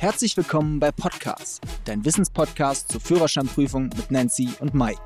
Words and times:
Herzlich 0.00 0.34
willkommen 0.34 0.80
bei 0.80 0.92
Podcast, 0.92 1.60
dein 1.84 2.06
Wissenspodcast 2.06 2.90
zur 2.90 3.02
Führerscheinprüfung 3.02 3.90
mit 3.94 4.10
Nancy 4.10 4.48
und 4.58 4.72
Mike. 4.72 4.98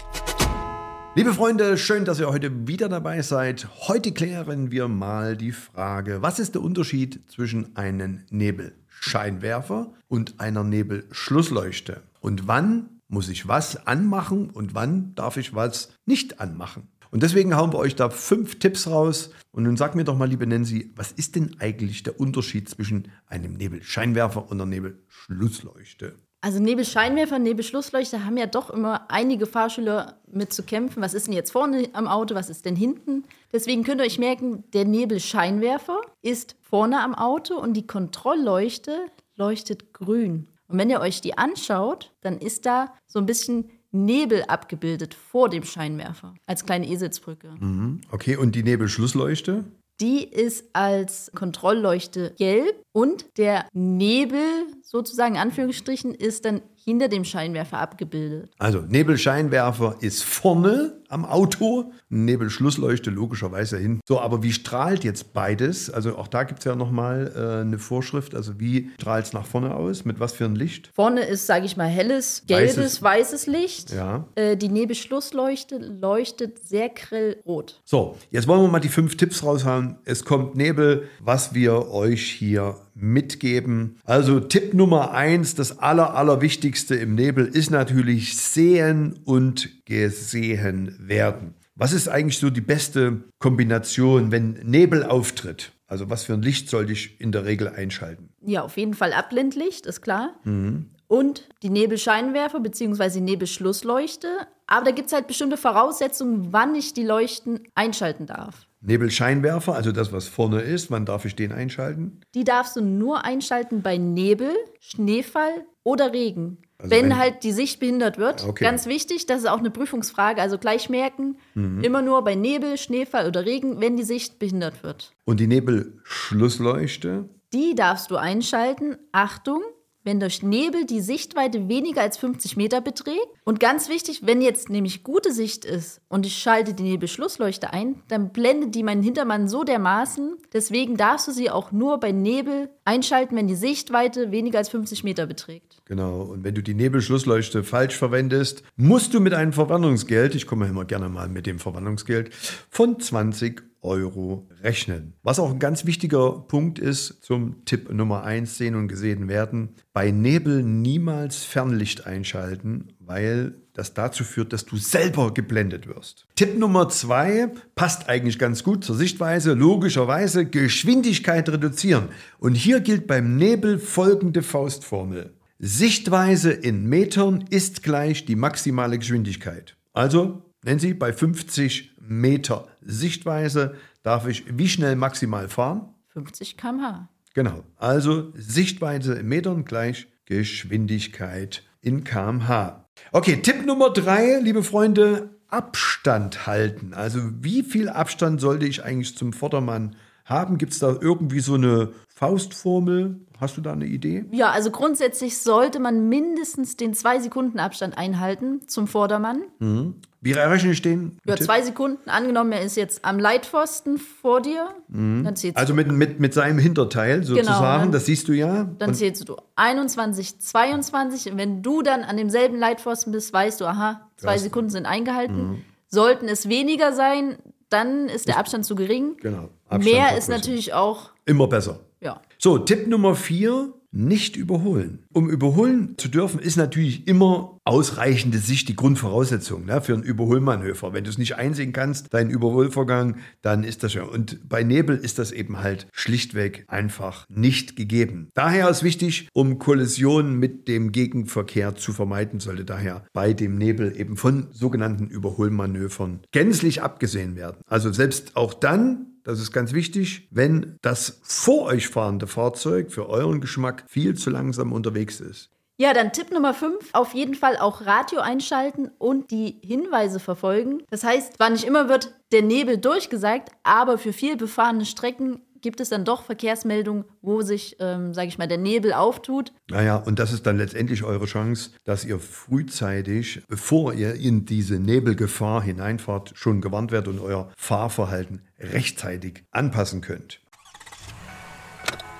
Liebe 1.17 1.35
Freunde, 1.35 1.76
schön, 1.78 2.04
dass 2.04 2.21
ihr 2.21 2.28
heute 2.28 2.69
wieder 2.69 2.88
dabei 2.88 3.21
seid. 3.22 3.67
Heute 3.88 4.12
klären 4.12 4.71
wir 4.71 4.87
mal 4.87 5.37
die 5.37 5.51
Frage, 5.51 6.22
was 6.22 6.38
ist 6.38 6.54
der 6.54 6.62
Unterschied 6.62 7.28
zwischen 7.28 7.74
einem 7.74 8.21
Nebelscheinwerfer 8.30 9.92
und 10.06 10.38
einer 10.38 10.62
Nebelschlussleuchte? 10.62 12.04
Und 12.21 12.47
wann 12.47 13.01
muss 13.08 13.29
ich 13.29 13.49
was 13.49 13.88
anmachen 13.88 14.49
und 14.49 14.76
wann 14.76 15.17
darf 15.17 15.38
ich 15.38 15.56
was 15.56 15.88
nicht 16.06 16.38
anmachen? 16.38 16.87
Und 17.15 17.23
deswegen 17.23 17.55
hauen 17.55 17.73
wir 17.73 17.78
euch 17.78 17.95
da 17.95 18.10
fünf 18.10 18.59
Tipps 18.59 18.88
raus. 18.88 19.30
Und 19.52 19.62
nun 19.62 19.77
sag 19.77 19.95
mir 19.95 20.02
doch 20.02 20.19
mal, 20.19 20.28
liebe 20.28 20.48
Nancy, 20.48 20.91
was 20.96 21.12
ist 21.12 21.37
denn 21.37 21.55
eigentlich 21.60 22.02
der 22.02 22.19
Unterschied 22.19 22.68
zwischen 22.68 23.06
einem 23.28 23.52
Nebelscheinwerfer 23.52 24.42
und 24.42 24.60
einer 24.60 24.66
Nebelschlussleuchte? 24.66 26.16
Also 26.40 26.59
Nebelscheinwerfer, 26.59 27.38
Nebelschlussleuchte 27.38 28.24
haben 28.24 28.37
ja 28.37 28.46
doch 28.46 28.68
immer 28.68 29.09
einige 29.12 29.46
Fahrschüler 29.46 30.18
mit 30.27 30.52
zu 30.52 30.64
kämpfen. 30.64 31.04
Was 31.04 31.14
ist 31.14 31.28
denn 31.28 31.34
jetzt 31.34 31.52
vorne 31.52 31.88
am 31.92 32.09
Auto, 32.09 32.34
was 32.34 32.50
ist 32.50 32.64
denn 32.64 32.74
hinten? 32.74 33.23
Deswegen 33.52 33.84
könnt 33.84 34.01
ihr 34.01 34.06
euch 34.06 34.18
merken, 34.18 34.65
der 34.73 34.84
Nebelscheinwerfer 34.84 36.01
ist 36.20 36.56
vorne 36.62 37.01
am 37.01 37.15
Auto 37.15 37.54
und 37.54 37.74
die 37.74 37.87
Kontrollleuchte 37.87 39.06
leuchtet 39.37 39.95
grün. 39.95 40.48
Und 40.66 40.78
wenn 40.78 40.90
ihr 40.90 40.98
euch 40.98 41.20
die 41.20 41.38
anschaut, 41.38 42.12
dann 42.23 42.38
ist 42.38 42.66
da 42.66 42.92
so 43.06 43.20
ein 43.20 43.26
bisschen 43.26 43.70
Nebel 43.94 44.42
abgebildet 44.44 45.14
vor 45.14 45.48
dem 45.48 45.62
Scheinwerfer 45.62 46.34
als 46.46 46.66
kleine 46.66 46.88
Eselsbrücke. 46.88 47.54
Mhm. 47.58 48.00
Okay, 48.10 48.36
und 48.36 48.54
die 48.54 48.62
Nebelschlussleuchte? 48.62 49.64
Die 50.00 50.24
ist 50.24 50.64
als 50.72 51.30
Kontrollleuchte 51.36 52.34
gelb 52.36 52.82
und 52.92 53.26
der 53.38 53.66
Nebel 53.72 54.42
sozusagen 54.82 55.36
in 55.36 55.40
Anführungsstrichen 55.40 56.12
ist 56.12 56.45
dann 56.45 56.62
hinter 56.74 57.06
dem 57.06 57.24
Scheinwerfer 57.24 57.78
abgebildet. 57.78 58.51
Also 58.59 58.80
Nebelscheinwerfer 58.80 59.96
ist 60.01 60.24
vorne 60.24 61.01
am 61.15 61.24
Auto, 61.24 61.93
Nebelschlussleuchte 62.09 63.10
logischerweise 63.10 63.79
hin. 63.79 64.01
So, 64.05 64.20
aber 64.20 64.43
wie 64.43 64.53
strahlt 64.53 65.05
jetzt 65.05 65.33
beides? 65.33 65.89
Also 65.89 66.19
auch 66.19 66.27
da 66.27 66.43
gibt 66.43 66.59
es 66.59 66.65
ja 66.65 66.75
nochmal 66.75 67.33
äh, 67.37 67.61
eine 67.61 67.79
Vorschrift. 67.79 68.34
Also 68.34 68.59
wie 68.59 68.91
strahlt 69.01 69.27
es 69.27 69.33
nach 69.33 69.47
vorne 69.47 69.77
aus? 69.77 70.05
Mit 70.05 70.19
was 70.19 70.33
für 70.33 70.45
ein 70.45 70.57
Licht? 70.57 70.91
Vorne 70.92 71.23
ist, 71.23 71.47
sage 71.47 71.67
ich 71.67 71.77
mal, 71.77 71.87
helles, 71.87 72.42
gelbes, 72.48 72.77
weißes, 72.77 73.03
weißes 73.03 73.47
Licht. 73.47 73.92
Ja. 73.92 74.27
Äh, 74.35 74.57
die 74.57 74.69
Nebelschlussleuchte 74.69 75.79
leuchtet 75.79 76.67
sehr 76.67 76.89
grell 76.89 77.37
rot. 77.47 77.81
So, 77.85 78.17
jetzt 78.33 78.48
wollen 78.48 78.62
wir 78.62 78.69
mal 78.69 78.81
die 78.81 78.89
fünf 78.89 79.17
Tipps 79.17 79.45
raushauen. 79.45 79.97
Es 80.05 80.25
kommt 80.25 80.57
Nebel, 80.57 81.09
was 81.20 81.55
wir 81.55 81.92
euch 81.92 82.25
hier 82.25 82.77
mitgeben. 82.95 83.97
Also 84.05 84.41
Tipp 84.41 84.75
Nummer 84.75 85.12
eins, 85.12 85.55
das 85.55 85.79
aller, 85.79 86.15
allerwichtigste 86.15 86.95
im 86.95 87.15
Nebel 87.15 87.47
ist 87.47 87.70
natürlich 87.70 88.37
sehen 88.37 89.19
und 89.25 89.84
gesehen 89.85 90.97
werden. 90.99 91.55
Was 91.77 91.93
ist 91.93 92.09
eigentlich 92.09 92.39
so 92.39 92.51
die 92.51 92.61
beste 92.61 93.25
Kombination, 93.39 94.31
wenn 94.31 94.53
Nebel 94.63 95.05
auftritt? 95.05 95.73
Also 95.87 96.09
was 96.09 96.25
für 96.25 96.35
ein 96.35 96.43
Licht 96.43 96.71
sollte 96.71 96.93
ich 96.93 97.21
in 97.21 97.33
der 97.33 97.45
Regel 97.45 97.69
einschalten? 97.69 98.31
Ja, 98.41 98.63
auf 98.63 98.77
jeden 98.77 98.95
Fall 98.95 99.13
Abblendlicht, 99.13 99.87
ist 99.87 100.01
klar. 100.01 100.35
Mhm. 100.45 100.91
Und 101.09 101.49
die 101.63 101.71
Nebelscheinwerfer 101.71 102.61
bzw. 102.61 103.21
Nebelschlussleuchte. 103.21 104.29
Aber 104.67 104.87
da 104.87 104.91
gibt 104.93 105.09
es 105.09 105.13
halt 105.13 105.27
bestimmte 105.27 105.57
Voraussetzungen, 105.57 106.53
wann 106.53 106.75
ich 106.75 106.95
die 106.95 107.05
Leuchten 107.05 107.61
einschalten 107.75 108.27
darf. 108.27 108.67
Nebelscheinwerfer, 108.81 109.75
also 109.75 109.93
das, 109.93 110.13
was 110.13 110.29
vorne 110.29 110.61
ist, 110.61 110.91
wann 110.91 111.07
darf 111.07 111.25
ich 111.25 111.35
den 111.35 111.53
einschalten? 111.53 112.21
Die 112.35 112.45
darfst 112.45 112.77
du 112.77 112.83
nur 112.83 113.25
einschalten 113.25 113.83
bei 113.83 113.97
Nebel, 113.97 114.51
Schneefall 114.79 115.65
oder 115.85 116.13
Regen. 116.13 116.59
Also 116.78 116.91
wenn, 116.91 117.05
wenn, 117.05 117.19
halt 117.19 117.44
die 117.44 117.53
Sicht 117.53 117.80
behindert 117.80 118.19
wird. 118.19 118.44
Okay. 118.44 118.64
Ganz 118.64 118.86
wichtig, 118.86 119.27
das 119.27 119.40
ist 119.40 119.48
auch 119.48 119.58
eine 119.58 119.70
Prüfungsfrage. 119.70 120.40
Also 120.40 120.58
gleich 120.58 120.89
merken, 120.89 121.36
mhm. 121.55 121.83
immer 121.83 122.02
nur 122.02 122.23
bei 122.24 122.35
Nebel, 122.35 122.77
Schneefall 122.77 123.29
oder 123.29 123.45
Regen, 123.45 123.80
wenn 123.80 123.96
die 123.96 124.02
Sicht 124.02 124.39
behindert 124.39 124.83
wird. 124.83 125.13
Und 125.24 125.40
die 125.40 125.46
Nebelschlussleuchte? 125.46 127.29
Die 127.52 127.74
darfst 127.74 128.10
du 128.10 128.16
einschalten. 128.16 128.96
Achtung, 129.12 129.62
wenn 130.04 130.20
durch 130.20 130.42
Nebel 130.42 130.84
die 130.84 131.00
Sichtweite 131.00 131.69
weniger 131.69 132.03
als 132.03 132.19
50 132.19 132.56
Meter 132.56 132.81
beträgt. 132.81 133.26
Und 133.44 133.59
ganz 133.59 133.88
wichtig, 133.88 134.22
wenn 134.25 134.42
jetzt 134.42 134.69
nämlich 134.69 135.03
gute 135.03 135.32
Sicht 135.32 135.65
ist 135.65 136.00
und 136.09 136.26
ich 136.26 136.38
schalte 136.38 136.75
die 136.75 136.82
Nebelschlussleuchte 136.82 137.72
ein, 137.72 137.97
dann 138.09 138.32
blendet 138.32 138.75
die 138.75 138.82
meinen 138.82 139.03
Hintermann 139.03 139.48
so 139.48 139.64
dermaßen. 139.64 140.37
Deswegen 140.53 140.97
darfst 140.97 141.26
du 141.26 141.32
sie 141.32 141.50
auch 141.50 141.72
nur 141.72 141.98
bei 141.98 142.12
Nebel 142.12 142.70
einschalten, 142.84 143.37
wenn 143.37 143.48
die 143.48 143.54
Sichtweite 143.54 144.31
weniger 144.31 144.59
als 144.59 144.69
50 144.69 145.04
Meter 145.04 145.26
beträgt. 145.26 145.78
Genau. 145.87 146.22
Und 146.22 146.44
wenn 146.44 146.54
du 146.54 146.62
die 146.62 146.75
Nebelschlussleuchte 146.75 147.64
falsch 147.64 147.97
verwendest, 147.97 148.62
musst 148.76 149.14
du 149.14 149.20
mit 149.20 149.34
einem 149.34 149.53
Verwandlungsgeld, 149.53 150.34
ich 150.34 150.47
komme 150.47 150.66
immer 150.66 150.84
gerne 150.84 151.09
mal 151.09 151.28
mit 151.28 151.47
dem 151.47 151.59
Verwandlungsgeld, 151.59 152.34
von 152.70 153.00
20 153.00 153.62
Euro 153.84 154.48
rechnen. 154.62 155.14
Was 155.22 155.38
auch 155.38 155.52
ein 155.52 155.58
ganz 155.58 155.84
wichtiger 155.84 156.32
Punkt 156.32 156.78
ist 156.78 157.22
zum 157.22 157.64
Tipp 157.64 157.92
Nummer 157.92 158.24
1, 158.24 158.56
sehen 158.56 158.74
und 158.74 158.88
gesehen 158.88 159.28
werden. 159.28 159.76
Bei 159.92 160.10
Nebel 160.10 160.62
niemals 160.62 161.44
Fernlicht 161.44 162.06
einschalten, 162.06 162.94
weil 162.98 163.54
das 163.74 163.92
dazu 163.92 164.24
führt, 164.24 164.52
dass 164.52 164.64
du 164.64 164.76
selber 164.76 165.34
geblendet 165.34 165.86
wirst. 165.86 166.26
Tipp 166.36 166.56
Nummer 166.58 166.88
2 166.88 167.50
passt 167.74 168.08
eigentlich 168.08 168.38
ganz 168.38 168.62
gut 168.62 168.84
zur 168.84 168.96
Sichtweise. 168.96 169.52
Logischerweise 169.52 170.46
Geschwindigkeit 170.46 171.48
reduzieren. 171.48 172.08
Und 172.38 172.54
hier 172.54 172.80
gilt 172.80 173.06
beim 173.06 173.36
Nebel 173.36 173.78
folgende 173.78 174.42
Faustformel. 174.42 175.34
Sichtweise 175.58 176.52
in 176.52 176.86
Metern 176.86 177.44
ist 177.50 177.82
gleich 177.82 178.24
die 178.24 178.36
maximale 178.36 178.98
Geschwindigkeit. 178.98 179.76
Also, 179.92 180.42
nennen 180.64 180.80
Sie 180.80 180.94
bei 180.94 181.12
50 181.12 181.97
Meter 182.00 182.66
Sichtweise 182.82 183.75
darf 184.02 184.26
ich 184.28 184.44
wie 184.58 184.69
schnell 184.69 184.97
maximal 184.97 185.48
fahren? 185.48 185.94
50 186.08 186.56
km/h. 186.56 187.08
Genau. 187.34 187.64
Also 187.76 188.32
Sichtweite 188.34 189.14
in 189.14 189.26
Metern 189.26 189.64
gleich 189.64 190.06
Geschwindigkeit 190.26 191.62
in 191.80 192.04
km/h. 192.04 192.86
Okay, 193.12 193.36
Tipp 193.42 193.66
Nummer 193.66 193.91
drei, 193.91 194.38
liebe 194.41 194.62
Freunde, 194.62 195.30
Abstand 195.48 196.47
halten. 196.47 196.94
Also 196.94 197.20
wie 197.41 197.62
viel 197.62 197.88
Abstand 197.88 198.41
sollte 198.41 198.66
ich 198.66 198.84
eigentlich 198.84 199.16
zum 199.16 199.32
Vordermann 199.32 199.96
haben? 200.25 200.58
Gibt 200.58 200.72
es 200.72 200.78
da 200.78 200.96
irgendwie 201.00 201.41
so 201.41 201.54
eine 201.54 201.92
Faustformel? 202.08 203.20
Hast 203.41 203.56
du 203.56 203.60
da 203.60 203.72
eine 203.72 203.86
Idee? 203.86 204.25
Ja, 204.31 204.50
also 204.50 204.70
grundsätzlich 204.70 205.38
sollte 205.38 205.81
man 205.81 206.08
mindestens 206.08 206.76
den 206.76 206.94
zwei 206.94 207.19
Sekunden 207.19 207.58
Abstand 207.58 207.98
einhalten 207.98 208.66
zum 208.66 208.86
Vordermann. 208.86 209.42
Mhm. 209.58 209.96
Wie 210.24 210.32
errechne 210.32 210.72
ich 210.72 210.80
den? 210.80 211.18
Ja, 211.26 211.36
zwei 211.36 211.60
Sekunden. 211.60 212.08
Angenommen, 212.08 212.50
er 212.52 212.62
ist 212.62 212.78
jetzt 212.78 213.04
am 213.04 213.18
Leitpfosten 213.18 213.98
vor 213.98 214.40
dir. 214.40 214.70
Mhm. 214.88 215.22
Dann 215.22 215.36
zählst 215.36 215.58
also 215.58 215.74
mit, 215.74 215.92
mit, 215.92 216.18
mit 216.18 216.32
seinem 216.32 216.58
Hinterteil 216.58 217.20
genau, 217.20 217.34
sozusagen, 217.34 217.82
genau, 217.82 217.92
das 217.92 218.06
siehst 218.06 218.26
du 218.28 218.32
ja. 218.32 218.64
Dann 218.78 218.88
Und 218.88 218.94
zählst 218.94 219.28
du 219.28 219.36
21, 219.56 220.40
22. 220.40 221.32
Und 221.32 221.36
wenn 221.36 221.62
du 221.62 221.82
dann 221.82 222.04
an 222.04 222.16
demselben 222.16 222.58
Leitpfosten 222.58 223.12
bist, 223.12 223.34
weißt 223.34 223.60
du, 223.60 223.66
aha, 223.66 224.08
zwei 224.16 224.38
Sekunden 224.38 224.70
sind 224.70 224.86
eingehalten. 224.86 225.50
Mhm. 225.50 225.64
Sollten 225.88 226.26
es 226.26 226.48
weniger 226.48 226.94
sein, 226.94 227.36
dann 227.68 228.08
ist 228.08 228.26
der 228.26 228.38
Abstand 228.38 228.64
zu 228.64 228.76
gering. 228.76 229.18
Genau. 229.20 229.50
Abstand 229.68 229.84
Mehr 229.84 230.16
ist 230.16 230.30
natürlich 230.30 230.72
auch. 230.72 231.10
Immer 231.26 231.48
besser. 231.48 231.80
Ja. 232.00 232.22
So, 232.38 232.56
Tipp 232.56 232.86
Nummer 232.86 233.14
vier 233.14 233.74
nicht 233.94 234.37
überholen. 234.37 235.05
Um 235.12 235.31
überholen 235.31 235.94
zu 235.97 236.09
dürfen, 236.09 236.41
ist 236.41 236.56
natürlich 236.56 237.06
immer 237.06 237.60
ausreichende 237.65 238.38
Sicht 238.38 238.69
die 238.69 238.77
Grundvoraussetzung 238.77 239.65
ne, 239.65 239.81
für 239.81 239.94
ein 239.94 240.03
Überholmanöver. 240.03 240.93
Wenn 240.93 241.05
du 241.05 241.10
es 241.10 241.19
nicht 241.19 241.37
einsehen 241.37 241.72
kannst, 241.72 242.12
deinen 242.12 242.31
Überholvorgang, 242.31 243.19
dann 243.41 243.62
ist 243.62 243.82
das 243.82 243.93
schon. 243.93 244.09
Und 244.09 244.49
bei 244.49 244.65
Nebel 244.65 244.97
ist 244.97 245.19
das 245.19 245.31
eben 245.31 245.60
halt 245.60 245.87
schlichtweg 245.93 246.64
einfach 246.67 247.26
nicht 247.29 247.76
gegeben. 247.76 248.29
Daher 248.35 248.69
ist 248.69 248.82
wichtig, 248.82 249.29
um 249.32 249.58
Kollisionen 249.58 250.38
mit 250.38 250.67
dem 250.67 250.90
Gegenverkehr 250.90 251.76
zu 251.76 251.93
vermeiden, 251.93 252.40
sollte 252.40 252.64
daher 252.64 253.05
bei 253.12 253.32
dem 253.32 253.56
Nebel 253.56 253.99
eben 253.99 254.17
von 254.17 254.49
sogenannten 254.50 255.06
Überholmanövern 255.06 256.20
gänzlich 256.32 256.82
abgesehen 256.82 257.37
werden. 257.37 257.62
Also 257.67 257.93
selbst 257.93 258.37
auch 258.37 258.55
dann, 258.55 259.13
das 259.25 259.41
ist 259.41 259.53
ganz 259.53 259.73
wichtig, 259.73 260.29
wenn 260.31 260.79
das 260.82 261.21
vor 261.23 261.65
euch 261.65 261.88
fahrende 261.88 262.26
Fahrzeug 262.26 262.93
für 262.93 263.09
euren 263.09 263.41
Geschmack 263.41 263.85
viel 263.88 264.15
zu 264.15 264.31
langsam 264.31 264.73
unterwegs 264.73 265.21
ist. 265.21 265.50
Ja, 265.76 265.93
dann 265.93 266.12
Tipp 266.12 266.31
Nummer 266.31 266.55
5, 266.55 266.91
auf 266.93 267.15
jeden 267.15 267.35
Fall 267.35 267.56
auch 267.56 267.85
Radio 267.85 268.21
einschalten 268.21 268.93
und 268.99 269.32
die 269.32 269.59
Hinweise 269.65 270.21
verfolgen. 270.21 270.85
Das 270.91 271.03
heißt, 271.03 271.37
zwar 271.37 271.50
nicht 271.50 271.65
immer 271.65 271.88
wird 271.88 272.15
der 272.31 272.43
Nebel 272.43 272.79
durchgesagt, 272.79 273.50
aber 273.65 273.99
für 273.99 274.12
viel 274.12 274.37
befahrene 274.37 274.85
Strecken 274.85 275.41
gibt 275.64 275.81
es 275.81 275.88
dann 275.88 276.05
doch 276.05 276.22
Verkehrsmeldungen, 276.22 277.06
wo 277.22 277.40
sich, 277.40 277.76
ähm, 277.81 278.12
sage 278.12 278.28
ich 278.28 278.37
mal, 278.37 278.46
der 278.46 278.58
Nebel 278.58 278.93
auftut. 278.93 279.52
Naja, 279.70 279.96
und 279.96 280.19
das 280.19 280.31
ist 280.31 280.46
dann 280.46 280.58
letztendlich 280.58 281.02
eure 281.05 281.25
Chance, 281.25 281.70
dass 281.84 282.05
ihr 282.05 282.19
frühzeitig, 282.19 283.43
bevor 283.49 283.94
ihr 283.94 284.14
in 284.14 284.44
diese 284.44 284.78
Nebelgefahr 284.78 285.62
hineinfahrt, 285.62 286.32
schon 286.34 286.61
gewarnt 286.61 286.93
werdet 286.93 287.08
und 287.08 287.19
euer 287.19 287.50
Fahrverhalten 287.56 288.43
rechtzeitig 288.61 289.44
anpassen 289.52 290.02
könnt. 290.02 290.44